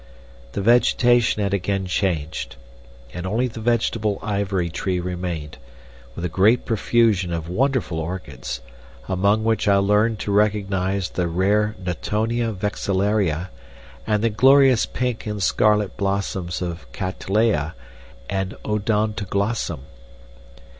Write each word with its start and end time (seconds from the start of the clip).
The 0.53 0.63
vegetation 0.63 1.43
had 1.43 1.53
again 1.53 1.85
changed, 1.85 2.55
and 3.13 3.27
only 3.27 3.47
the 3.47 3.59
vegetable 3.59 4.17
ivory 4.23 4.67
tree 4.71 4.99
remained, 4.99 5.59
with 6.15 6.25
a 6.25 6.27
great 6.27 6.65
profusion 6.65 7.31
of 7.31 7.47
wonderful 7.47 7.99
orchids, 7.99 8.61
among 9.07 9.43
which 9.43 9.67
I 9.67 9.75
learned 9.75 10.17
to 10.21 10.31
recognize 10.31 11.07
the 11.11 11.27
rare 11.27 11.75
Nuttonia 11.77 12.51
Vexillaria 12.51 13.51
and 14.07 14.23
the 14.23 14.31
glorious 14.31 14.87
pink 14.87 15.27
and 15.27 15.43
scarlet 15.43 15.95
blossoms 15.97 16.63
of 16.63 16.91
Cattleya 16.93 17.75
and 18.27 18.55
odontoglossum. 18.65 19.81